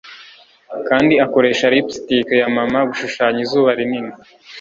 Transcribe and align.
Kandi 0.87 1.13
akoresha 1.25 1.71
lipstick 1.73 2.27
ya 2.41 2.47
mama 2.55 2.79
gushushanya 2.89 3.39
izuba 3.45 3.69
rinini 3.77 4.13